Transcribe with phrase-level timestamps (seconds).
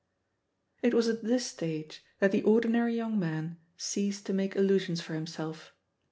[0.81, 5.13] It was at this stage that the ordinary young man ceased to make illusions for
[5.13, 5.75] himself.